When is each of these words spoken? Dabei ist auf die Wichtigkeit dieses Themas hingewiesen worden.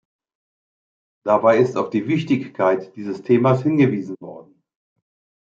Dabei 1.23 1.59
ist 1.59 1.77
auf 1.77 1.91
die 1.91 2.07
Wichtigkeit 2.07 2.91
dieses 2.95 3.21
Themas 3.21 3.61
hingewiesen 3.61 4.15
worden. 4.19 4.63